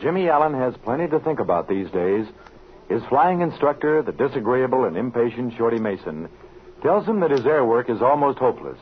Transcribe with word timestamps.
Jimmy 0.00 0.28
Allen 0.28 0.54
has 0.54 0.74
plenty 0.84 1.08
to 1.08 1.20
think 1.20 1.40
about 1.40 1.68
these 1.68 1.90
days. 1.90 2.26
His 2.88 3.02
flying 3.08 3.40
instructor, 3.40 4.02
the 4.02 4.12
disagreeable 4.12 4.84
and 4.84 4.96
impatient 4.96 5.54
Shorty 5.56 5.78
Mason, 5.78 6.28
tells 6.82 7.06
him 7.06 7.20
that 7.20 7.30
his 7.30 7.46
air 7.46 7.64
work 7.64 7.88
is 7.88 8.02
almost 8.02 8.38
hopeless. 8.38 8.78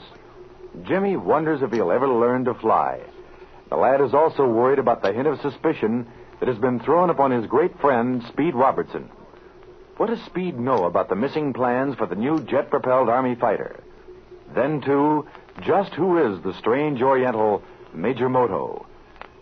Jimmy 0.87 1.17
wonders 1.17 1.63
if 1.63 1.73
he'll 1.73 1.93
ever 1.93 2.09
learn 2.09 2.45
to 2.45 2.55
fly. 2.55 3.01
The 3.71 3.77
lad 3.77 4.01
is 4.01 4.13
also 4.13 4.47
worried 4.47 4.79
about 4.79 5.03
the 5.03 5.13
hint 5.13 5.27
of 5.27 5.41
suspicion 5.41 6.07
that 6.41 6.48
has 6.48 6.59
been 6.59 6.80
thrown 6.80 7.11
upon 7.11 7.31
his 7.31 7.46
great 7.46 7.81
friend, 7.81 8.23
Speed 8.29 8.55
Robertson. 8.55 9.09
What 9.96 10.11
does 10.11 10.21
Speed 10.25 10.59
know 10.59 10.85
about 10.85 11.09
the 11.09 11.15
missing 11.15 11.53
plans 11.53 11.95
for 11.95 12.07
the 12.07 12.17
new 12.17 12.41
jet 12.43 12.71
propelled 12.71 13.09
Army 13.09 13.37
fighter? 13.37 13.81
Then, 14.55 14.81
too, 14.81 15.27
just 15.62 15.93
who 15.95 16.19
is 16.19 16.43
the 16.43 16.55
strange 16.55 17.01
Oriental 17.01 17.62
Major 17.95 18.29
Moto? 18.29 18.87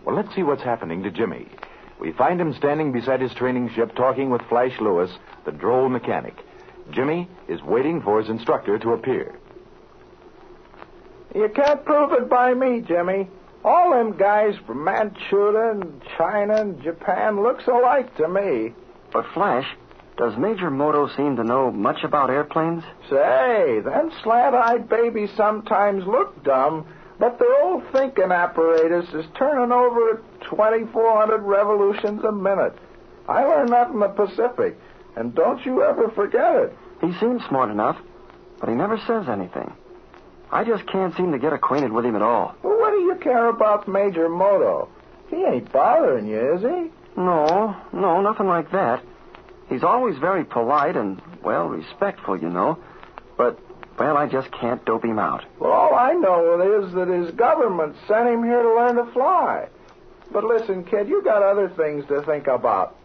Well, 0.05 0.17
let's 0.17 0.35
see 0.35 0.43
what's 0.43 0.63
happening 0.63 1.03
to 1.03 1.11
Jimmy. 1.11 1.47
We 2.01 2.13
find 2.13 2.41
him 2.41 2.55
standing 2.55 2.91
beside 2.93 3.21
his 3.21 3.33
training 3.35 3.71
ship 3.75 3.95
talking 3.95 4.31
with 4.31 4.43
Flash 4.49 4.81
Lewis, 4.81 5.11
the 5.45 5.53
droll 5.53 5.89
mechanic. 5.89 6.35
Jimmy 6.91 7.29
is 7.49 7.63
waiting 7.63 8.03
for 8.03 8.21
his 8.21 8.29
instructor 8.29 8.79
to 8.79 8.91
appear. 8.91 9.39
You 11.35 11.49
can't 11.55 11.85
prove 11.85 12.13
it 12.13 12.29
by 12.29 12.55
me, 12.55 12.81
Jimmy. 12.81 13.29
All 13.65 13.93
them 13.93 14.17
guys 14.17 14.55
from 14.67 14.83
Manchuria 14.85 15.71
and 15.71 16.03
China 16.19 16.57
and 16.57 16.83
Japan 16.83 17.43
looks 17.43 17.67
alike 17.69 18.17
to 18.17 18.29
me. 18.29 18.75
But, 19.13 19.25
Flash, 19.33 19.67
does 20.17 20.37
Major 20.37 20.71
Moto 20.71 21.09
seem 21.17 21.37
to 21.37 21.45
know 21.45 21.71
much 21.71 22.03
about 22.03 22.29
airplanes? 22.29 22.83
Say, 23.09 23.81
them 23.85 24.11
slant-eyed 24.23 24.89
babies 24.89 25.31
sometimes 25.37 26.05
look 26.05 26.43
dumb, 26.43 26.87
but 27.23 27.39
their 27.39 27.63
old 27.63 27.85
thinking 27.93 28.33
apparatus 28.33 29.09
is 29.15 29.25
turning 29.39 29.71
over 29.71 30.15
at 30.15 30.51
2,400 30.51 31.39
revolutions 31.39 32.21
a 32.25 32.33
minute. 32.33 32.77
I 33.29 33.45
learned 33.45 33.69
that 33.69 33.91
in 33.91 34.01
the 34.01 34.09
Pacific, 34.09 34.77
and 35.15 35.33
don't 35.33 35.65
you 35.65 35.85
ever 35.85 36.11
forget 36.17 36.57
it. 36.57 36.77
He 37.01 37.13
seems 37.21 37.41
smart 37.49 37.71
enough, 37.71 37.97
but 38.59 38.69
he 38.69 38.75
never 38.75 38.99
says 39.07 39.29
anything. 39.29 39.73
I 40.51 40.65
just 40.65 40.85
can't 40.89 41.17
seem 41.17 41.31
to 41.31 41.39
get 41.39 41.53
acquainted 41.53 41.93
with 41.93 42.05
him 42.05 42.17
at 42.17 42.23
all. 42.23 42.57
Well, 42.61 42.81
what 42.81 42.91
do 42.91 42.97
you 42.97 43.15
care 43.23 43.51
about 43.51 43.87
Major 43.87 44.29
Moto? 44.29 44.89
He 45.31 45.45
ain't 45.45 45.71
bothering 45.71 46.27
you, 46.27 46.57
is 46.57 46.63
he? 46.63 46.91
No, 47.17 47.77
no, 47.93 48.21
nothing 48.21 48.49
like 48.49 48.73
that. 48.73 49.01
He's 49.69 49.85
always 49.85 50.19
very 50.19 50.45
polite 50.45 50.97
and, 50.97 51.23
well, 51.45 51.69
respectful, 51.69 52.37
you 52.37 52.51
know. 52.51 52.81
But, 53.39 53.61
well, 53.99 54.17
I 54.17 54.27
just 54.27 54.51
can't 54.53 54.85
dope 54.85 55.05
him 55.05 55.19
out. 55.19 55.45
Well, 55.59 55.73
all 55.73 55.95
I 55.95 56.13
know 56.13 56.85
is 56.85 56.93
that 56.95 57.09
his 57.09 57.31
government 57.35 57.97
sent 58.09 58.29
him 58.29 58.43
here 58.43 58.63
to 58.63 58.75
learn 58.75 58.97
to 58.97 59.13
fly. 59.13 59.69
But 60.33 60.45
listen, 60.45 60.85
kid, 60.85 61.09
you 61.09 61.23
got 61.23 61.43
other 61.43 61.69
things 61.69 62.07
to 62.07 62.23
think 62.23 62.47
about. 62.47 62.97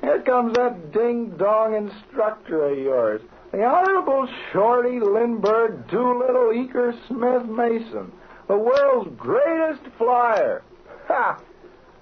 Here 0.00 0.20
comes 0.20 0.54
that 0.54 0.92
ding-dong 0.92 1.74
instructor 1.74 2.66
of 2.66 2.78
yours. 2.78 3.22
The 3.50 3.64
Honorable 3.64 4.28
Shorty 4.52 5.00
Lindbergh 5.00 5.88
Doolittle 5.88 6.52
Eaker 6.52 6.94
Smith 7.08 7.46
Mason, 7.46 8.12
the 8.46 8.58
world's 8.58 9.10
greatest 9.16 9.82
flyer. 9.96 10.62
Ha! 11.06 11.40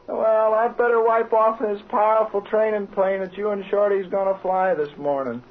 Well, 0.08 0.54
I'd 0.54 0.76
better 0.76 1.02
wipe 1.02 1.32
off 1.32 1.60
this 1.60 1.80
powerful 1.88 2.40
training 2.42 2.88
plane 2.88 3.20
that 3.20 3.36
you 3.36 3.50
and 3.50 3.64
Shorty's 3.66 4.06
gonna 4.06 4.38
fly 4.38 4.74
this 4.74 4.96
morning. 4.96 5.42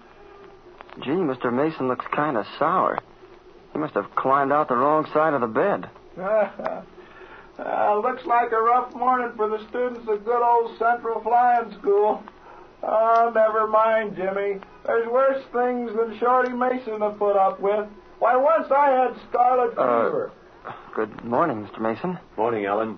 Gee, 1.01 1.09
Mr. 1.11 1.51
Mason 1.53 1.87
looks 1.87 2.05
kind 2.11 2.37
of 2.37 2.45
sour. 2.57 2.99
He 3.73 3.79
must 3.79 3.93
have 3.95 4.13
climbed 4.15 4.51
out 4.51 4.69
the 4.69 4.75
wrong 4.77 5.05
side 5.13 5.33
of 5.33 5.41
the 5.41 5.47
bed. 5.47 5.89
uh, 6.17 7.99
looks 7.99 8.25
like 8.25 8.51
a 8.51 8.61
rough 8.61 8.93
morning 8.95 9.31
for 9.35 9.49
the 9.49 9.65
students 9.69 10.07
of 10.07 10.23
good 10.23 10.41
old 10.41 10.77
Central 10.79 11.21
Flying 11.21 11.73
School. 11.79 12.23
Oh, 12.83 13.31
never 13.33 13.67
mind, 13.67 14.15
Jimmy. 14.15 14.59
There's 14.85 15.07
worse 15.09 15.43
things 15.51 15.91
than 15.95 16.17
Shorty 16.19 16.53
Mason 16.53 16.99
to 16.99 17.09
put 17.11 17.35
up 17.35 17.59
with. 17.59 17.87
Why, 18.19 18.35
once 18.37 18.67
I 18.71 18.91
had 18.91 19.15
scarlet 19.29 19.77
Uh, 19.77 20.05
fever. 20.05 20.31
Good 20.95 21.25
morning, 21.25 21.67
Mr. 21.67 21.79
Mason. 21.81 22.17
Morning, 22.37 22.65
Allen. 22.65 22.97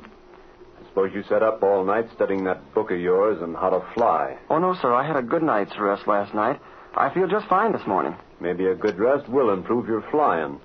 I 0.80 0.88
suppose 0.90 1.12
you 1.14 1.24
sat 1.24 1.42
up 1.42 1.64
all 1.64 1.84
night 1.84 2.08
studying 2.14 2.44
that 2.44 2.74
book 2.76 2.92
of 2.92 3.00
yours 3.00 3.42
on 3.42 3.56
how 3.56 3.70
to 3.72 3.82
fly. 3.96 4.38
Oh, 4.50 4.60
no, 4.60 4.76
sir. 4.76 4.94
I 4.94 5.06
had 5.06 5.16
a 5.16 5.22
good 5.24 5.42
night's 5.44 5.78
rest 5.80 6.08
last 6.08 6.34
night. 6.36 6.60
I 6.96 7.14
feel 7.14 7.28
just 7.28 7.48
fine 7.48 7.72
this 7.72 7.86
morning. 7.86 8.16
Maybe 8.40 8.68
a 8.68 8.76
good 8.76 8.98
rest 9.00 9.28
will 9.30 9.52
improve 9.52 9.88
your 9.88 10.02
flying. 10.12 10.60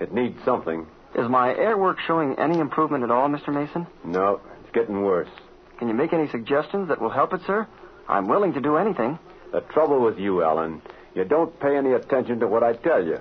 It 0.00 0.12
needs 0.12 0.38
something. 0.44 0.86
Is 1.14 1.28
my 1.28 1.54
air 1.54 1.76
work 1.76 1.98
showing 2.06 2.38
any 2.38 2.58
improvement 2.58 3.04
at 3.04 3.10
all, 3.10 3.28
Mr. 3.28 3.52
Mason? 3.52 3.86
No, 4.04 4.40
it's 4.62 4.72
getting 4.74 5.02
worse. 5.02 5.28
Can 5.78 5.88
you 5.88 5.94
make 5.94 6.12
any 6.12 6.28
suggestions 6.28 6.88
that 6.88 7.00
will 7.00 7.10
help 7.10 7.32
it, 7.34 7.40
sir? 7.46 7.66
I'm 8.08 8.28
willing 8.28 8.54
to 8.54 8.60
do 8.60 8.76
anything. 8.76 9.18
The 9.52 9.60
trouble 9.60 10.00
with 10.02 10.18
you, 10.18 10.42
Allen, 10.42 10.80
you 11.14 11.24
don't 11.24 11.58
pay 11.60 11.76
any 11.76 11.92
attention 11.92 12.40
to 12.40 12.46
what 12.48 12.62
I 12.62 12.72
tell 12.74 13.04
you. 13.04 13.18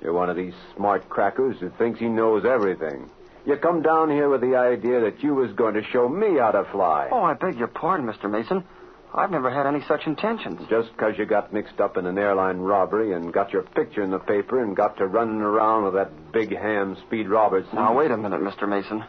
You're 0.00 0.12
one 0.12 0.30
of 0.30 0.36
these 0.36 0.54
smart 0.76 1.08
crackers 1.08 1.58
who 1.60 1.70
thinks 1.70 1.98
he 2.00 2.06
knows 2.08 2.44
everything. 2.44 3.10
You 3.46 3.56
come 3.56 3.82
down 3.82 4.10
here 4.10 4.28
with 4.28 4.40
the 4.40 4.56
idea 4.56 5.00
that 5.00 5.22
you 5.22 5.34
was 5.34 5.52
going 5.52 5.74
to 5.74 5.82
show 5.82 6.08
me 6.08 6.38
how 6.38 6.50
to 6.50 6.64
fly. 6.70 7.08
Oh, 7.10 7.22
I 7.22 7.34
beg 7.34 7.56
your 7.56 7.68
pardon, 7.68 8.06
Mr. 8.06 8.30
Mason. 8.30 8.64
I've 9.14 9.30
never 9.30 9.50
had 9.50 9.66
any 9.66 9.82
such 9.88 10.06
intentions. 10.06 10.60
Just 10.68 10.92
because 10.92 11.14
you 11.18 11.24
got 11.24 11.52
mixed 11.52 11.80
up 11.80 11.96
in 11.96 12.06
an 12.06 12.18
airline 12.18 12.58
robbery 12.58 13.14
and 13.14 13.32
got 13.32 13.52
your 13.52 13.62
picture 13.62 14.02
in 14.02 14.10
the 14.10 14.18
paper 14.18 14.62
and 14.62 14.76
got 14.76 14.98
to 14.98 15.06
running 15.06 15.40
around 15.40 15.84
with 15.84 15.94
that 15.94 16.32
big 16.32 16.54
ham 16.54 16.96
Speed 17.06 17.28
Roberts. 17.28 17.68
Now, 17.72 17.96
wait 17.96 18.10
a 18.10 18.16
minute, 18.16 18.40
Mr. 18.40 18.68
Mason. 18.68 19.02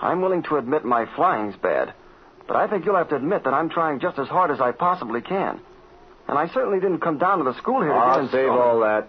I'm 0.00 0.22
willing 0.22 0.42
to 0.44 0.56
admit 0.56 0.84
my 0.84 1.04
flying's 1.16 1.56
bad, 1.56 1.92
but 2.46 2.56
I 2.56 2.68
think 2.68 2.86
you'll 2.86 2.96
have 2.96 3.10
to 3.10 3.16
admit 3.16 3.44
that 3.44 3.52
I'm 3.52 3.68
trying 3.68 4.00
just 4.00 4.18
as 4.18 4.28
hard 4.28 4.50
as 4.50 4.60
I 4.60 4.72
possibly 4.72 5.20
can. 5.20 5.60
And 6.28 6.38
I 6.38 6.48
certainly 6.48 6.78
didn't 6.80 7.00
come 7.00 7.18
down 7.18 7.38
to 7.38 7.44
the 7.44 7.56
school 7.58 7.80
here 7.82 7.90
to 7.90 7.96
I'll 7.96 8.22
get 8.22 8.32
save 8.32 8.50
all 8.50 8.80
that. 8.80 9.08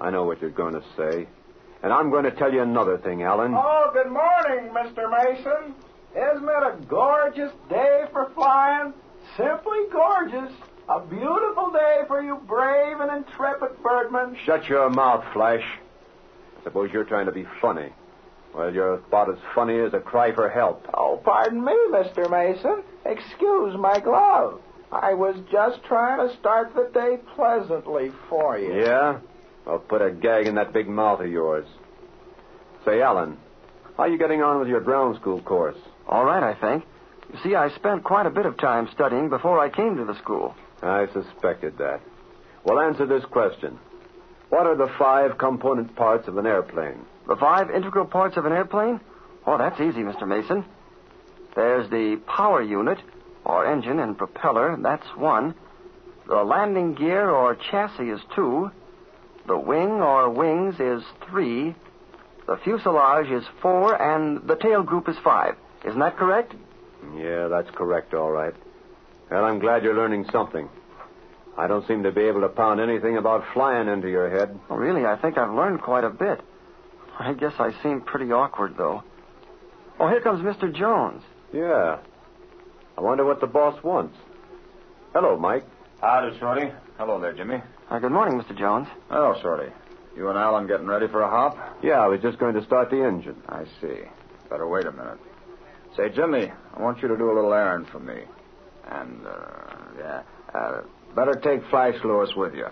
I 0.00 0.10
know 0.10 0.24
what 0.24 0.40
you're 0.40 0.50
going 0.50 0.74
to 0.74 0.82
say. 0.96 1.28
And 1.82 1.92
I'm 1.92 2.10
going 2.10 2.24
to 2.24 2.30
tell 2.32 2.52
you 2.52 2.62
another 2.62 2.98
thing, 2.98 3.22
Allen. 3.22 3.54
Oh, 3.56 3.90
good 3.92 4.10
morning, 4.10 4.72
Mr. 4.72 5.10
Mason. 5.10 5.74
Isn't 6.12 6.48
it 6.48 6.48
a 6.48 6.78
gorgeous 6.88 7.52
day 7.68 8.04
for 8.05 8.05
flying? 8.46 8.94
Simply 9.36 9.78
gorgeous. 9.90 10.52
A 10.88 11.00
beautiful 11.00 11.72
day 11.72 12.02
for 12.06 12.22
you 12.22 12.36
brave 12.46 13.00
and 13.00 13.24
intrepid 13.26 13.82
birdmen. 13.82 14.36
Shut 14.44 14.68
your 14.68 14.88
mouth, 14.88 15.24
Flash. 15.32 15.64
Suppose 16.62 16.90
you're 16.92 17.04
trying 17.04 17.26
to 17.26 17.32
be 17.32 17.44
funny. 17.60 17.88
Well, 18.54 18.72
you're 18.72 18.94
about 18.94 19.30
as 19.30 19.38
funny 19.54 19.78
as 19.80 19.92
a 19.94 19.98
cry 19.98 20.32
for 20.32 20.48
help. 20.48 20.86
Oh, 20.94 21.20
pardon 21.24 21.62
me, 21.64 21.72
Mr. 21.90 22.30
Mason. 22.30 22.84
Excuse 23.04 23.76
my 23.78 23.98
glove. 23.98 24.60
I 24.92 25.14
was 25.14 25.34
just 25.50 25.82
trying 25.84 26.26
to 26.28 26.34
start 26.38 26.72
the 26.74 26.88
day 26.94 27.18
pleasantly 27.34 28.12
for 28.28 28.58
you. 28.58 28.80
Yeah? 28.80 29.18
Well, 29.66 29.80
put 29.80 30.00
a 30.00 30.12
gag 30.12 30.46
in 30.46 30.54
that 30.54 30.72
big 30.72 30.88
mouth 30.88 31.20
of 31.20 31.28
yours. 31.28 31.66
Say, 32.84 33.02
Allen, 33.02 33.36
how 33.96 34.04
are 34.04 34.08
you 34.08 34.18
getting 34.18 34.42
on 34.42 34.60
with 34.60 34.68
your 34.68 34.80
ground 34.80 35.16
school 35.16 35.42
course? 35.42 35.76
All 36.08 36.24
right, 36.24 36.44
I 36.44 36.54
think. 36.54 36.84
You 37.32 37.38
see, 37.42 37.54
I 37.54 37.70
spent 37.70 38.04
quite 38.04 38.26
a 38.26 38.30
bit 38.30 38.46
of 38.46 38.56
time 38.58 38.88
studying 38.92 39.28
before 39.28 39.58
I 39.58 39.68
came 39.68 39.96
to 39.96 40.04
the 40.04 40.18
school. 40.18 40.54
I 40.82 41.06
suspected 41.12 41.78
that. 41.78 42.00
Well, 42.64 42.80
answer 42.80 43.06
this 43.06 43.24
question. 43.24 43.78
What 44.48 44.66
are 44.66 44.76
the 44.76 44.92
five 44.98 45.38
component 45.38 45.96
parts 45.96 46.28
of 46.28 46.36
an 46.38 46.46
airplane? 46.46 47.04
The 47.26 47.36
five 47.36 47.70
integral 47.70 48.06
parts 48.06 48.36
of 48.36 48.46
an 48.46 48.52
airplane? 48.52 49.00
Oh, 49.46 49.58
that's 49.58 49.80
easy, 49.80 50.00
Mr. 50.00 50.26
Mason. 50.26 50.64
There's 51.54 51.88
the 51.90 52.20
power 52.26 52.62
unit, 52.62 52.98
or 53.44 53.66
engine 53.66 53.98
and 53.98 54.16
propeller. 54.16 54.76
That's 54.80 55.06
one. 55.16 55.54
The 56.28 56.42
landing 56.42 56.94
gear, 56.94 57.30
or 57.30 57.56
chassis, 57.56 58.10
is 58.10 58.20
two. 58.34 58.70
The 59.46 59.58
wing, 59.58 60.00
or 60.02 60.28
wings, 60.30 60.74
is 60.80 61.02
three. 61.28 61.74
The 62.46 62.58
fuselage 62.62 63.30
is 63.30 63.44
four, 63.62 64.00
and 64.00 64.46
the 64.46 64.56
tail 64.56 64.82
group 64.82 65.08
is 65.08 65.16
five. 65.24 65.56
Isn't 65.84 66.00
that 66.00 66.16
correct? 66.16 66.54
Yeah, 67.14 67.48
that's 67.48 67.70
correct, 67.74 68.14
all 68.14 68.30
right. 68.30 68.54
Well, 69.30 69.44
I'm 69.44 69.58
glad 69.58 69.82
you're 69.82 69.94
learning 69.94 70.26
something. 70.30 70.68
I 71.58 71.66
don't 71.66 71.86
seem 71.88 72.02
to 72.02 72.12
be 72.12 72.22
able 72.22 72.42
to 72.42 72.48
pound 72.48 72.80
anything 72.80 73.16
about 73.16 73.44
flying 73.54 73.88
into 73.88 74.08
your 74.10 74.30
head. 74.30 74.58
Well, 74.68 74.78
really, 74.78 75.06
I 75.06 75.16
think 75.16 75.38
I've 75.38 75.52
learned 75.54 75.80
quite 75.82 76.04
a 76.04 76.10
bit. 76.10 76.40
I 77.18 77.32
guess 77.32 77.54
I 77.58 77.72
seem 77.82 78.02
pretty 78.02 78.30
awkward, 78.30 78.76
though. 78.76 79.02
Oh, 79.98 80.08
here 80.08 80.20
comes 80.20 80.42
Mr. 80.44 80.72
Jones. 80.74 81.22
Yeah. 81.52 81.98
I 82.96 83.00
wonder 83.00 83.24
what 83.24 83.40
the 83.40 83.46
boss 83.46 83.82
wants. 83.82 84.16
Hello, 85.14 85.38
Mike. 85.38 85.64
Howdy, 86.02 86.38
Shorty. 86.38 86.70
Hello 86.98 87.18
there, 87.20 87.32
Jimmy. 87.32 87.62
Uh, 87.90 87.98
good 87.98 88.12
morning, 88.12 88.38
Mr. 88.38 88.56
Jones. 88.56 88.86
Hello, 89.08 89.34
Shorty. 89.40 89.72
You 90.14 90.28
and 90.28 90.38
Allen 90.38 90.66
getting 90.66 90.86
ready 90.86 91.08
for 91.08 91.22
a 91.22 91.28
hop? 91.28 91.56
Yeah, 91.82 92.00
I 92.00 92.06
was 92.06 92.20
just 92.20 92.38
going 92.38 92.54
to 92.54 92.64
start 92.64 92.90
the 92.90 93.02
engine. 93.02 93.36
I 93.48 93.64
see. 93.80 94.00
Better 94.50 94.66
wait 94.68 94.84
a 94.86 94.92
minute. 94.92 95.18
Say, 95.96 96.10
Jimmy, 96.10 96.52
I 96.74 96.82
want 96.82 97.00
you 97.00 97.08
to 97.08 97.16
do 97.16 97.30
a 97.30 97.34
little 97.34 97.54
errand 97.54 97.86
for 97.88 97.98
me. 97.98 98.22
And, 98.90 99.26
uh, 99.26 99.32
yeah, 99.98 100.22
uh, 100.54 100.80
better 101.14 101.34
take 101.34 101.68
Flash 101.70 101.94
Lewis 102.04 102.30
with 102.36 102.54
you. 102.54 102.66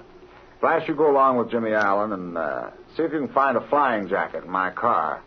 Flash, 0.61 0.87
you 0.89 0.95
go 0.95 1.11
along 1.11 1.39
with 1.39 1.51
Jimmy 1.51 1.73
Allen 1.73 2.13
and 2.13 2.37
uh, 2.39 2.71
see 2.97 3.03
if 3.03 3.13
you 3.13 3.19
can 3.19 3.29
find 3.29 3.57
a 3.57 3.67
flying 3.69 4.09
jacket 4.09 4.45
in 4.45 4.51
my 4.51 4.71
car. 4.71 5.23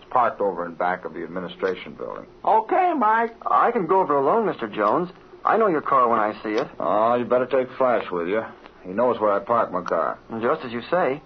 It's 0.00 0.10
parked 0.10 0.40
over 0.40 0.66
in 0.66 0.74
back 0.74 1.04
of 1.04 1.14
the 1.14 1.22
administration 1.22 1.94
building. 1.94 2.26
Okay, 2.44 2.92
Mike. 2.96 3.34
I 3.46 3.70
can 3.72 3.86
go 3.86 4.00
over 4.00 4.16
alone, 4.16 4.46
Mr. 4.46 4.72
Jones. 4.72 5.10
I 5.44 5.56
know 5.56 5.68
your 5.68 5.80
car 5.80 6.08
when 6.08 6.18
I 6.20 6.32
see 6.42 6.50
it. 6.50 6.68
Oh, 6.78 7.14
you 7.14 7.24
better 7.24 7.46
take 7.46 7.68
Flash 7.78 8.04
with 8.10 8.28
you. 8.28 8.42
He 8.84 8.90
knows 8.90 9.18
where 9.18 9.32
I 9.32 9.38
park 9.40 9.72
my 9.72 9.82
car. 9.82 10.18
Just 10.40 10.64
as 10.64 10.72
you 10.72 10.82
say. 10.90 11.22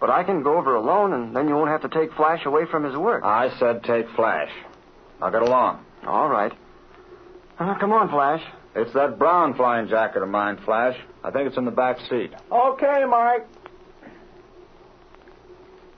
But 0.00 0.10
I 0.10 0.22
can 0.24 0.42
go 0.42 0.56
over 0.56 0.76
alone, 0.76 1.12
and 1.12 1.34
then 1.34 1.48
you 1.48 1.54
won't 1.54 1.70
have 1.70 1.82
to 1.82 1.88
take 1.88 2.12
Flash 2.14 2.46
away 2.46 2.64
from 2.70 2.84
his 2.84 2.96
work. 2.96 3.24
I 3.24 3.50
said 3.58 3.82
take 3.84 4.08
Flash. 4.10 4.50
Now 5.20 5.30
get 5.30 5.42
along. 5.42 5.84
All 6.06 6.28
right. 6.28 6.52
Uh, 7.58 7.74
come 7.78 7.92
on, 7.92 8.08
Flash. 8.08 8.42
It's 8.76 8.92
that 8.94 9.18
brown 9.18 9.54
flying 9.54 9.88
jacket 9.88 10.22
of 10.22 10.28
mine, 10.28 10.58
Flash. 10.64 10.96
I 11.24 11.30
think 11.30 11.48
it's 11.48 11.56
in 11.56 11.64
the 11.64 11.70
back 11.72 11.98
seat. 12.08 12.32
Okay, 12.50 13.04
Mike. 13.08 13.46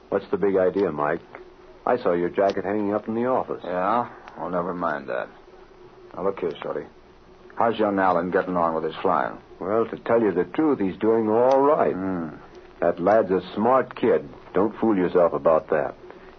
What's 0.08 0.24
the 0.30 0.38
big 0.38 0.56
idea, 0.56 0.90
Mike? 0.90 1.20
I 1.86 1.98
saw 1.98 2.12
your 2.12 2.30
jacket 2.30 2.64
hanging 2.64 2.94
up 2.94 3.08
in 3.08 3.14
the 3.14 3.26
office. 3.26 3.60
Yeah? 3.64 4.08
Well, 4.38 4.50
never 4.50 4.74
mind 4.74 5.08
that. 5.08 5.28
Now, 6.14 6.24
look 6.24 6.40
here, 6.40 6.52
Shorty. 6.62 6.86
How's 7.56 7.78
young 7.78 7.98
Allen 7.98 8.30
getting 8.30 8.56
on 8.56 8.74
with 8.74 8.84
his 8.84 8.94
flying? 9.02 9.36
Well, 9.60 9.86
to 9.86 9.96
tell 9.98 10.20
you 10.22 10.32
the 10.32 10.44
truth, 10.44 10.78
he's 10.80 10.96
doing 10.96 11.28
all 11.28 11.60
right. 11.60 11.94
Hmm. 11.94 12.28
That 12.80 12.98
lad's 12.98 13.30
a 13.30 13.42
smart 13.54 13.94
kid. 13.94 14.26
Don't 14.54 14.76
fool 14.80 14.96
yourself 14.96 15.34
about 15.34 15.68
that. 15.68 15.94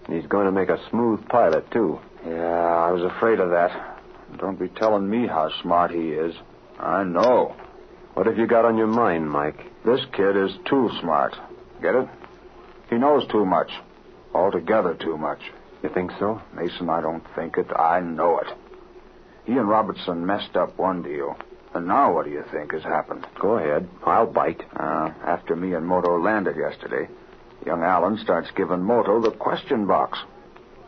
And 0.05 0.15
he's 0.19 0.27
going 0.27 0.47
to 0.47 0.51
make 0.51 0.69
a 0.69 0.79
smooth 0.89 1.27
pilot, 1.29 1.69
too. 1.71 1.99
Yeah, 2.25 2.87
I 2.87 2.91
was 2.91 3.03
afraid 3.03 3.39
of 3.39 3.49
that. 3.49 3.97
Don't 4.37 4.59
be 4.59 4.69
telling 4.69 5.09
me 5.09 5.27
how 5.27 5.49
smart 5.61 5.91
he 5.91 6.11
is. 6.11 6.35
I 6.79 7.03
know. 7.03 7.55
What 8.13 8.27
have 8.27 8.37
you 8.37 8.47
got 8.47 8.65
on 8.65 8.77
your 8.77 8.87
mind, 8.87 9.29
Mike? 9.29 9.59
This 9.85 10.01
kid 10.13 10.37
is 10.37 10.51
too 10.65 10.89
smart. 10.99 11.35
Get 11.81 11.95
it? 11.95 12.07
He 12.89 12.97
knows 12.97 13.27
too 13.31 13.45
much. 13.45 13.71
Altogether 14.33 14.93
too 14.93 15.17
much. 15.17 15.39
You 15.83 15.89
think 15.89 16.11
so? 16.19 16.41
Mason, 16.53 16.89
I 16.89 17.01
don't 17.01 17.23
think 17.35 17.57
it. 17.57 17.67
I 17.75 17.99
know 18.01 18.39
it. 18.39 18.47
He 19.45 19.53
and 19.53 19.67
Robertson 19.67 20.25
messed 20.25 20.55
up 20.55 20.77
one 20.77 21.01
deal. 21.01 21.35
And 21.73 21.87
now 21.87 22.13
what 22.13 22.25
do 22.25 22.31
you 22.31 22.43
think 22.51 22.73
has 22.73 22.83
happened? 22.83 23.25
Go 23.39 23.57
ahead. 23.57 23.87
I'll 24.05 24.27
bite. 24.27 24.61
Uh, 24.75 25.11
after 25.25 25.55
me 25.55 25.73
and 25.73 25.85
Moto 25.85 26.19
landed 26.19 26.55
yesterday, 26.57 27.07
young 27.65 27.81
Allen 27.81 28.19
starts 28.21 28.51
giving 28.55 28.83
Moto 28.83 29.21
the 29.21 29.31
question 29.31 29.87
box. 29.87 30.19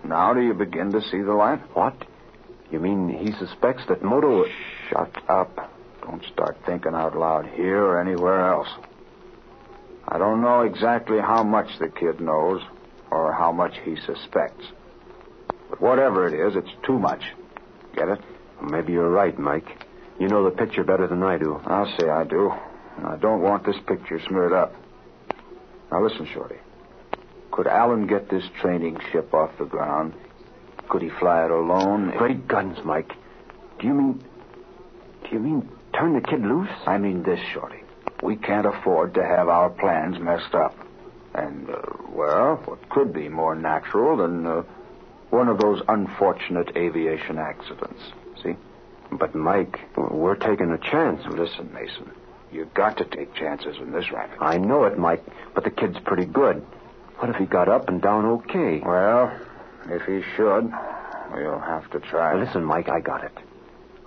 Now 0.04 0.34
do 0.34 0.42
you 0.42 0.54
begin 0.54 0.92
to 0.92 1.02
see 1.02 1.22
the 1.22 1.34
light? 1.34 1.62
What? 1.76 1.96
You 2.72 2.80
mean 2.80 3.10
he 3.10 3.32
suspects 3.34 3.84
that 3.88 4.04
Moto. 4.04 4.46
Shut 4.90 5.12
up. 5.30 5.72
Don't 6.02 6.24
start 6.34 6.58
thinking 6.66 6.94
out 6.94 7.18
loud 7.18 7.46
here 7.48 7.82
or 7.84 8.02
anywhere 8.02 8.48
else. 8.50 8.68
I 10.08 10.18
don't 10.18 10.42
know 10.42 10.62
exactly 10.62 11.20
how 11.20 11.44
much 11.44 11.68
the 11.80 11.88
kid 11.88 12.20
knows 12.20 12.62
or 13.10 13.32
how 13.32 13.52
much 13.52 13.74
he 13.84 13.96
suspects. 14.06 14.66
But 15.70 15.82
whatever 15.82 16.28
it 16.28 16.34
is, 16.34 16.56
it's 16.56 16.86
too 16.86 17.00
much. 17.00 17.24
Get 17.96 18.10
it? 18.10 18.20
Maybe 18.62 18.94
you're 18.94 19.10
right, 19.10 19.38
Mike. 19.38 19.86
You 20.20 20.28
know 20.28 20.44
the 20.44 20.56
picture 20.56 20.84
better 20.84 21.08
than 21.08 21.24
I 21.24 21.38
do. 21.38 21.60
I'll 21.66 21.92
say 21.98 22.10
I 22.10 22.26
do. 22.26 22.52
And 22.98 23.08
I 23.08 23.18
don't 23.18 23.42
want 23.42 23.66
this 23.66 23.78
picture 23.88 24.20
smeared 24.28 24.54
up. 24.54 24.74
Now 25.92 26.04
listen, 26.04 26.28
Shorty. 26.34 26.56
Could 27.54 27.68
Allen 27.68 28.08
get 28.08 28.30
this 28.30 28.44
training 28.60 28.98
ship 29.12 29.32
off 29.32 29.52
the 29.60 29.66
ground? 29.66 30.16
Could 30.90 31.04
he 31.04 31.10
fly 31.20 31.46
it 31.46 31.52
alone? 31.52 32.12
Great 32.18 32.48
guns, 32.48 32.80
Mike. 32.84 33.12
Do 33.80 33.86
you 33.86 33.94
mean. 33.94 34.24
Do 35.24 35.30
you 35.32 35.40
mean 35.40 35.70
turn 35.94 36.14
the 36.14 36.22
kid 36.22 36.42
loose? 36.42 36.72
I 36.88 36.98
mean 36.98 37.22
this, 37.22 37.40
Shorty. 37.54 37.84
We 38.24 38.38
can't 38.38 38.66
afford 38.66 39.14
to 39.14 39.24
have 39.24 39.50
our 39.50 39.70
plans 39.70 40.18
messed 40.20 40.56
up. 40.56 40.76
And, 41.36 41.70
uh, 41.70 41.80
well, 42.10 42.56
what 42.66 42.90
could 42.90 43.14
be 43.14 43.30
more 43.30 43.54
natural 43.54 44.18
than 44.18 44.48
uh, 44.48 44.64
one 45.30 45.48
of 45.48 45.60
those 45.60 45.80
unfortunate 45.88 46.76
aviation 46.76 47.38
accidents? 47.38 48.02
See? 48.42 48.56
But, 49.12 49.36
Mike, 49.36 49.80
we're 49.96 50.36
taking 50.36 50.72
a 50.72 50.80
chance. 50.80 51.22
Listen, 51.28 51.72
Mason. 51.72 52.12
You've 52.52 52.74
got 52.74 52.98
to 52.98 53.06
take 53.06 53.36
chances 53.36 53.78
in 53.78 53.92
this 53.92 54.12
racket. 54.12 54.38
I 54.42 54.58
know 54.58 54.86
it, 54.86 54.98
Mike, 54.98 55.24
but 55.54 55.64
the 55.64 55.72
kid's 55.72 56.00
pretty 56.04 56.26
good. 56.26 56.66
What 57.20 57.30
if 57.30 57.36
he 57.38 57.46
got 57.46 57.70
up 57.70 57.88
and 57.88 58.02
down 58.02 58.26
okay? 58.26 58.80
Well, 58.80 59.32
if 59.90 60.02
he 60.04 60.22
should, 60.36 60.72
we'll 61.32 61.60
have 61.60 61.90
to 61.92 62.00
try. 62.00 62.36
Listen, 62.36 62.64
Mike, 62.64 62.90
I 62.90 63.00
got 63.00 63.24
it. 63.24 63.38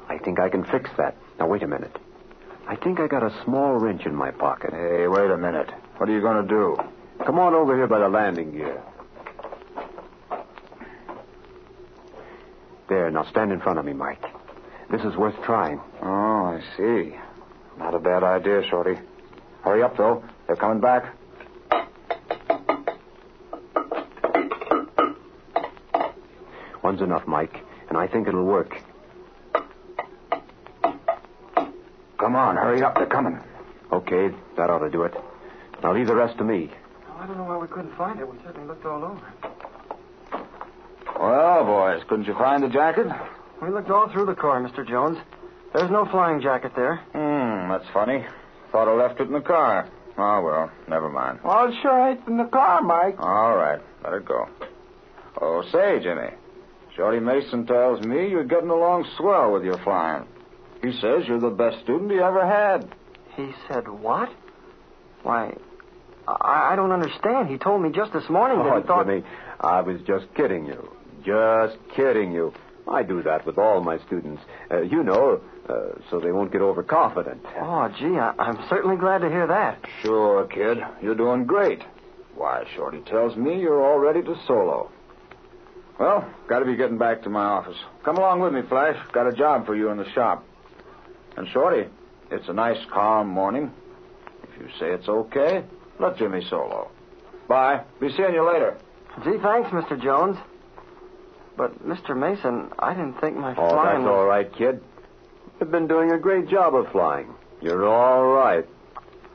I 0.08 0.18
think 0.18 0.38
I 0.38 0.48
can 0.48 0.64
fix 0.64 0.90
that. 0.96 1.16
Now, 1.38 1.46
wait 1.46 1.62
a 1.62 1.66
minute. 1.66 1.96
I 2.68 2.76
think 2.76 3.00
I 3.00 3.06
got 3.06 3.22
a 3.22 3.32
small 3.44 3.74
wrench 3.74 4.06
in 4.06 4.14
my 4.14 4.30
pocket. 4.30 4.72
Hey, 4.72 5.06
wait 5.06 5.30
a 5.30 5.36
minute. 5.36 5.70
What 5.96 6.08
are 6.08 6.12
you 6.12 6.20
going 6.20 6.42
to 6.42 6.48
do? 6.48 6.76
Come 7.24 7.38
on 7.38 7.54
over 7.54 7.74
here 7.74 7.86
by 7.86 7.98
the 7.98 8.08
landing 8.08 8.52
gear. 8.52 8.82
There, 12.88 13.10
now 13.10 13.24
stand 13.24 13.52
in 13.52 13.60
front 13.60 13.78
of 13.78 13.84
me, 13.84 13.92
Mike. 13.92 14.22
This 14.90 15.00
is 15.02 15.16
worth 15.16 15.40
trying. 15.42 15.80
Oh, 16.02 16.06
I 16.06 16.60
see. 16.76 17.16
Not 17.78 17.94
a 17.94 17.98
bad 17.98 18.22
idea, 18.22 18.62
Shorty. 18.68 18.96
Hurry 19.62 19.82
up, 19.82 19.96
though. 19.96 20.22
They're 20.46 20.56
coming 20.56 20.80
back. 20.80 21.15
One's 26.86 27.02
enough, 27.02 27.26
Mike, 27.26 27.64
and 27.88 27.98
I 27.98 28.06
think 28.06 28.28
it'll 28.28 28.44
work. 28.44 28.80
Come 32.16 32.36
on, 32.36 32.54
hurry 32.54 32.80
up. 32.80 32.94
They're 32.94 33.06
coming. 33.06 33.40
Okay, 33.90 34.28
that 34.56 34.70
ought 34.70 34.78
to 34.78 34.88
do 34.88 35.02
it. 35.02 35.12
Now 35.82 35.92
leave 35.92 36.06
the 36.06 36.14
rest 36.14 36.38
to 36.38 36.44
me. 36.44 36.70
I 37.18 37.26
don't 37.26 37.38
know 37.38 37.42
why 37.42 37.56
we 37.56 37.66
couldn't 37.66 37.96
find 37.96 38.20
it. 38.20 38.30
We 38.30 38.38
certainly 38.44 38.68
looked 38.68 38.86
all 38.86 39.02
over. 39.02 39.32
Well, 41.18 41.64
boys, 41.64 42.04
couldn't 42.08 42.28
you 42.28 42.34
find 42.34 42.62
the 42.62 42.68
jacket? 42.68 43.08
We 43.60 43.70
looked 43.70 43.90
all 43.90 44.08
through 44.12 44.26
the 44.26 44.36
car, 44.36 44.62
Mr. 44.62 44.88
Jones. 44.88 45.18
There's 45.74 45.90
no 45.90 46.06
flying 46.06 46.40
jacket 46.40 46.70
there. 46.76 46.98
Hmm, 47.10 47.68
that's 47.68 47.92
funny. 47.92 48.24
Thought 48.70 48.86
I 48.86 48.92
left 48.92 49.20
it 49.20 49.26
in 49.26 49.32
the 49.32 49.40
car. 49.40 49.88
Oh, 50.16 50.40
well, 50.40 50.70
never 50.86 51.08
mind. 51.08 51.40
Well, 51.42 51.66
it 51.68 51.74
sure 51.82 52.10
ain't 52.10 52.28
in 52.28 52.36
the 52.36 52.44
car, 52.44 52.80
Mike. 52.80 53.16
All 53.18 53.56
right, 53.56 53.80
let 54.04 54.12
it 54.12 54.24
go. 54.24 54.48
Oh, 55.40 55.64
say, 55.72 55.98
Jimmy. 56.00 56.30
Shorty 56.96 57.20
Mason 57.20 57.66
tells 57.66 58.00
me 58.04 58.28
you're 58.28 58.44
getting 58.44 58.70
along 58.70 59.06
swell 59.16 59.52
with 59.52 59.64
your 59.64 59.78
flying. 59.78 60.26
He 60.82 60.92
says 60.92 61.26
you're 61.26 61.40
the 61.40 61.50
best 61.50 61.80
student 61.82 62.10
he 62.10 62.18
ever 62.18 62.46
had. 62.46 62.88
He 63.36 63.50
said 63.68 63.86
what? 63.88 64.30
Why, 65.22 65.54
I, 66.26 66.70
I 66.72 66.76
don't 66.76 66.92
understand. 66.92 67.48
He 67.48 67.58
told 67.58 67.82
me 67.82 67.90
just 67.90 68.12
this 68.12 68.28
morning 68.30 68.58
that 68.58 68.72
Oh, 68.72 68.80
he 68.80 68.86
thought. 68.86 69.06
Jimmy, 69.06 69.24
I 69.60 69.80
was 69.82 70.00
just 70.06 70.32
kidding 70.34 70.66
you. 70.66 70.90
Just 71.24 71.76
kidding 71.94 72.32
you. 72.32 72.54
I 72.88 73.02
do 73.02 73.22
that 73.24 73.44
with 73.44 73.58
all 73.58 73.80
my 73.82 73.98
students. 74.06 74.40
Uh, 74.70 74.82
you 74.82 75.02
know, 75.02 75.40
uh, 75.68 75.98
so 76.08 76.20
they 76.20 76.30
won't 76.30 76.52
get 76.52 76.60
overconfident. 76.62 77.44
Oh, 77.60 77.88
gee, 77.98 78.16
I, 78.16 78.32
I'm 78.38 78.64
certainly 78.68 78.96
glad 78.96 79.18
to 79.22 79.28
hear 79.28 79.46
that. 79.48 79.84
Sure, 80.02 80.46
kid. 80.46 80.78
You're 81.02 81.16
doing 81.16 81.44
great. 81.46 81.82
Why, 82.36 82.64
Shorty 82.76 83.00
tells 83.00 83.36
me 83.36 83.60
you're 83.60 83.82
all 83.84 83.98
ready 83.98 84.22
to 84.22 84.36
solo. 84.46 84.90
Well, 85.98 86.28
got 86.48 86.58
to 86.60 86.64
be 86.66 86.76
getting 86.76 86.98
back 86.98 87.22
to 87.22 87.30
my 87.30 87.44
office. 87.44 87.76
Come 88.04 88.16
along 88.18 88.40
with 88.40 88.52
me, 88.52 88.62
Flash. 88.68 88.96
Got 89.12 89.26
a 89.28 89.32
job 89.32 89.64
for 89.66 89.74
you 89.74 89.88
in 89.90 89.96
the 89.96 90.10
shop. 90.12 90.44
And, 91.36 91.48
Shorty, 91.48 91.88
it's 92.30 92.48
a 92.48 92.52
nice, 92.52 92.78
calm 92.92 93.28
morning. 93.28 93.70
If 94.42 94.60
you 94.60 94.68
say 94.78 94.90
it's 94.92 95.08
okay, 95.08 95.64
let 95.98 96.16
Jimmy 96.18 96.42
solo. 96.48 96.90
Bye. 97.48 97.82
Be 98.00 98.10
seeing 98.14 98.34
you 98.34 98.46
later. 98.46 98.76
Gee, 99.24 99.38
thanks, 99.42 99.70
Mr. 99.70 100.00
Jones. 100.02 100.36
But, 101.56 101.82
Mr. 101.86 102.14
Mason, 102.16 102.70
I 102.78 102.92
didn't 102.92 103.18
think 103.20 103.36
my 103.36 103.52
Oh, 103.52 103.54
flying 103.70 104.00
that's 104.02 104.08
was... 104.08 104.08
all 104.18 104.26
right, 104.26 104.52
kid. 104.52 104.82
You've 105.58 105.70
been 105.70 105.86
doing 105.86 106.12
a 106.12 106.18
great 106.18 106.48
job 106.48 106.74
of 106.74 106.90
flying. 106.92 107.32
You're 107.62 107.86
all 107.88 108.26
right. 108.26 108.66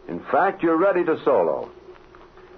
In 0.07 0.19
fact, 0.31 0.61
you're 0.61 0.77
ready 0.77 1.03
to 1.03 1.19
solo. 1.23 1.71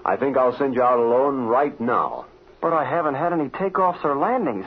I 0.04 0.18
think 0.18 0.36
I'll 0.36 0.58
send 0.58 0.76
you 0.76 0.84
out 0.84 1.00
alone 1.00 1.46
right 1.46 1.80
now. 1.80 2.26
But 2.64 2.72
I 2.72 2.86
haven't 2.86 3.16
had 3.16 3.34
any 3.34 3.50
takeoffs 3.50 4.06
or 4.06 4.16
landings. 4.16 4.66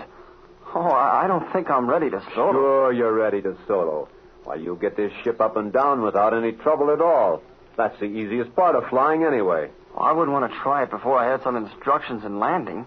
Oh, 0.75 0.83
I, 0.83 1.27
don't 1.27 1.51
think 1.51 1.71
I'm 1.71 1.89
ready 1.89 2.11
to 2.11 2.23
solo. 2.35 2.53
Sure, 2.53 2.93
you're 2.93 3.15
ready 3.15 3.41
to 3.41 3.57
solo. 3.67 4.11
Why, 4.45 4.57
you'll 4.57 4.77
get 4.77 4.99
this 4.99 5.11
ship 5.25 5.41
up 5.41 5.57
and 5.57 5.73
down 5.73 6.03
without 6.03 6.35
any 6.35 6.53
trouble 6.53 6.91
at 6.91 7.01
all. 7.01 7.43
That's 7.79 7.99
the 7.99 8.05
easiest 8.05 8.55
part 8.55 8.77
of 8.77 8.87
flying, 8.91 9.25
anyway. 9.25 9.71
I 9.99 10.13
wouldn't 10.13 10.35
want 10.39 10.53
to 10.53 10.59
try 10.59 10.83
it 10.83 10.91
before 10.91 11.19
I 11.19 11.31
had 11.31 11.43
some 11.43 11.57
instructions 11.57 12.23
in 12.23 12.39
landing. 12.39 12.85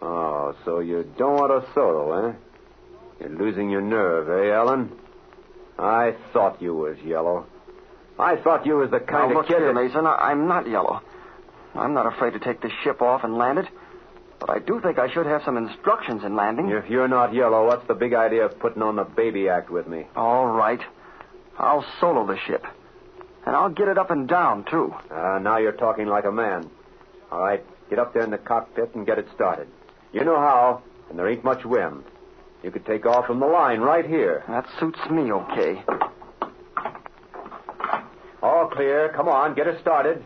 Oh, 0.00 0.54
so 0.64 0.78
you 0.78 1.12
don't 1.18 1.34
want 1.34 1.52
a 1.52 1.66
solo, 1.74 2.28
eh? 2.28 2.32
You're 3.18 3.30
losing 3.30 3.68
your 3.68 3.82
nerve, 3.82 4.28
eh, 4.28 4.54
Ellen? 4.54 4.92
I 5.76 6.14
thought 6.32 6.62
you 6.62 6.72
was 6.76 6.96
yellow. 7.04 7.46
I 8.16 8.36
thought 8.36 8.64
you 8.64 8.76
was 8.76 8.92
the 8.92 9.00
kind 9.00 9.24
now, 9.24 9.30
of 9.30 9.36
look 9.38 9.46
kid 9.48 9.56
here, 9.58 9.74
that... 9.74 9.74
Mason. 9.74 10.06
I, 10.06 10.30
I'm 10.30 10.46
not 10.46 10.68
yellow. 10.68 11.02
I'm 11.74 11.94
not 11.94 12.06
afraid 12.06 12.34
to 12.34 12.38
take 12.38 12.60
this 12.60 12.72
ship 12.84 13.02
off 13.02 13.24
and 13.24 13.36
land 13.36 13.58
it. 13.58 13.66
But 14.44 14.50
I 14.56 14.58
do 14.58 14.80
think 14.80 14.98
I 14.98 15.08
should 15.12 15.26
have 15.26 15.42
some 15.44 15.56
instructions 15.56 16.24
in 16.24 16.34
landing. 16.34 16.68
If 16.70 16.90
you're 16.90 17.06
not 17.06 17.32
yellow, 17.32 17.64
what's 17.64 17.86
the 17.86 17.94
big 17.94 18.12
idea 18.12 18.44
of 18.44 18.58
putting 18.58 18.82
on 18.82 18.96
the 18.96 19.04
baby 19.04 19.48
act 19.48 19.70
with 19.70 19.86
me? 19.86 20.06
All 20.16 20.46
right. 20.46 20.80
I'll 21.58 21.84
solo 22.00 22.26
the 22.26 22.36
ship. 22.46 22.64
And 23.46 23.54
I'll 23.54 23.70
get 23.70 23.86
it 23.86 23.98
up 23.98 24.10
and 24.10 24.26
down, 24.26 24.64
too. 24.64 24.92
Ah, 25.12 25.38
now 25.38 25.58
you're 25.58 25.70
talking 25.70 26.06
like 26.06 26.24
a 26.24 26.32
man. 26.32 26.68
All 27.30 27.40
right, 27.40 27.64
get 27.88 28.00
up 28.00 28.14
there 28.14 28.24
in 28.24 28.30
the 28.30 28.38
cockpit 28.38 28.94
and 28.96 29.06
get 29.06 29.18
it 29.18 29.26
started. 29.34 29.68
You 30.12 30.24
know 30.24 30.36
how. 30.36 30.82
and 31.08 31.16
there 31.18 31.28
ain't 31.28 31.44
much 31.44 31.64
wind. 31.64 32.02
You 32.64 32.72
could 32.72 32.84
take 32.84 33.06
off 33.06 33.26
from 33.26 33.38
the 33.38 33.46
line 33.46 33.80
right 33.80 34.04
here. 34.04 34.42
That 34.48 34.66
suits 34.80 34.98
me 35.08 35.30
okay. 35.32 35.84
All 38.42 38.68
clear. 38.68 39.12
Come 39.14 39.28
on, 39.28 39.54
get 39.54 39.68
us 39.68 39.80
started. 39.80 40.24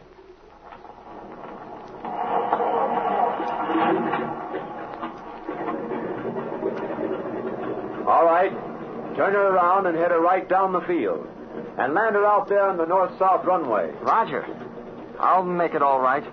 All 8.07 8.25
right. 8.25 8.53
Turn 9.17 9.33
her 9.33 9.49
around 9.49 9.87
and 9.87 9.97
head 9.97 10.11
her 10.11 10.21
right 10.21 10.49
down 10.49 10.73
the 10.73 10.81
field. 10.83 11.27
And 11.79 11.95
land 11.95 12.15
her 12.15 12.25
out 12.25 12.49
there 12.49 12.69
on 12.69 12.77
the 12.77 12.87
north-south 12.87 13.45
runway. 13.45 13.91
Roger. 14.01 14.47
I'll 15.19 15.43
make 15.43 15.75
it 15.75 15.83
all 15.83 16.01
right. 16.01 16.25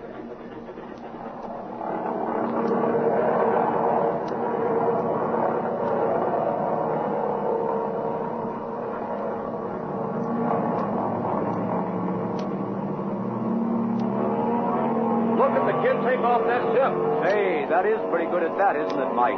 Look 15.84 15.92
at 15.92 16.00
the 16.00 16.08
kid 16.08 16.16
take 16.16 16.24
off 16.24 16.40
that 16.48 16.64
ship. 16.72 16.92
Hey, 17.28 17.66
that 17.68 17.84
is 17.84 18.00
pretty 18.08 18.24
good 18.32 18.42
at 18.42 18.56
that, 18.56 18.72
isn't 18.72 18.96
it, 18.96 19.12
Mike? 19.12 19.36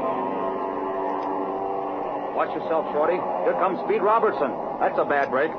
Watch 2.38 2.54
yourself, 2.54 2.86
Shorty. 2.94 3.18
Here 3.18 3.58
comes 3.58 3.82
Speed 3.82 3.98
Robertson. 3.98 4.54
That's 4.78 4.94
a 4.94 5.04
bad 5.04 5.30
break. 5.34 5.50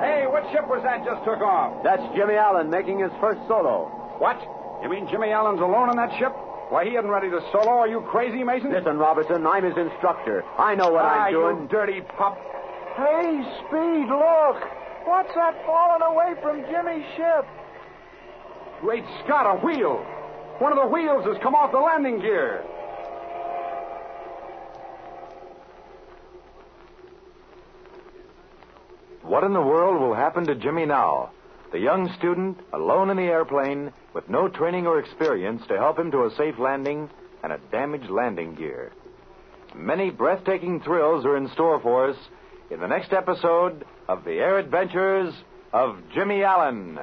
Hey, 0.00 0.24
what 0.24 0.48
ship 0.52 0.64
was 0.72 0.80
that 0.88 1.04
just 1.04 1.20
took 1.24 1.44
off? 1.44 1.84
That's 1.84 2.02
Jimmy 2.16 2.34
Allen 2.34 2.70
making 2.70 3.00
his 3.00 3.12
first 3.20 3.40
solo. 3.46 3.92
What? 4.16 4.40
You 4.82 4.88
mean 4.88 5.06
Jimmy 5.10 5.30
Allen's 5.30 5.60
alone 5.60 5.92
on 5.92 5.96
that 5.96 6.16
ship? 6.18 6.32
Why, 6.72 6.84
he 6.88 6.96
isn't 6.96 7.10
ready 7.10 7.28
to 7.28 7.40
solo. 7.52 7.84
Are 7.84 7.88
you 7.88 8.00
crazy, 8.08 8.42
Mason? 8.42 8.72
Listen, 8.72 8.96
Robertson, 8.96 9.46
I'm 9.46 9.64
his 9.64 9.76
instructor. 9.76 10.44
I 10.56 10.74
know 10.74 10.88
what 10.88 11.04
ah, 11.04 11.28
I'm 11.28 11.32
doing. 11.32 11.62
you 11.62 11.68
dirty 11.68 12.00
pup. 12.16 12.40
Hey, 12.96 13.44
Speed, 13.68 14.08
look. 14.08 14.58
What's 15.04 15.34
that 15.36 15.60
falling 15.68 16.00
away 16.00 16.32
from 16.40 16.64
Jimmy's 16.72 17.04
ship? 17.16 17.44
Great 18.84 19.04
Scott, 19.24 19.46
a 19.46 19.64
wheel. 19.64 19.96
One 20.58 20.70
of 20.70 20.76
the 20.76 20.86
wheels 20.86 21.24
has 21.24 21.42
come 21.42 21.54
off 21.54 21.72
the 21.72 21.78
landing 21.78 22.20
gear. 22.20 22.62
What 29.22 29.42
in 29.42 29.54
the 29.54 29.62
world 29.62 30.02
will 30.02 30.12
happen 30.12 30.44
to 30.48 30.54
Jimmy 30.54 30.84
now? 30.84 31.30
The 31.72 31.78
young 31.78 32.12
student, 32.18 32.58
alone 32.74 33.08
in 33.08 33.16
the 33.16 33.22
airplane, 33.22 33.90
with 34.12 34.28
no 34.28 34.48
training 34.48 34.86
or 34.86 34.98
experience 34.98 35.62
to 35.68 35.78
help 35.78 35.98
him 35.98 36.10
to 36.10 36.26
a 36.26 36.34
safe 36.36 36.58
landing 36.58 37.08
and 37.42 37.54
a 37.54 37.60
damaged 37.72 38.10
landing 38.10 38.54
gear. 38.54 38.92
Many 39.74 40.10
breathtaking 40.10 40.82
thrills 40.82 41.24
are 41.24 41.38
in 41.38 41.48
store 41.52 41.80
for 41.80 42.10
us 42.10 42.18
in 42.70 42.80
the 42.80 42.86
next 42.86 43.14
episode 43.14 43.86
of 44.08 44.24
The 44.24 44.32
Air 44.32 44.58
Adventures 44.58 45.32
of 45.72 45.96
Jimmy 46.12 46.42
Allen. 46.42 46.98